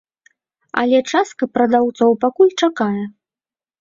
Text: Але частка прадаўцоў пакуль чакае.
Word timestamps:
Але 0.83 1.01
частка 1.11 1.43
прадаўцоў 1.57 2.17
пакуль 2.25 2.53
чакае. 2.65 3.03